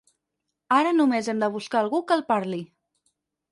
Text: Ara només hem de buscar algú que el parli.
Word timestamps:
Ara 0.77 0.93
només 0.95 1.29
hem 1.35 1.45
de 1.45 1.51
buscar 1.57 1.81
algú 1.83 2.01
que 2.09 2.19
el 2.19 2.27
parli. 2.33 2.65